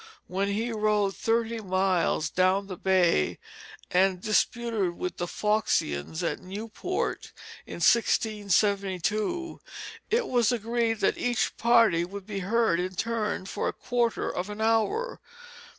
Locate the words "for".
13.45-13.67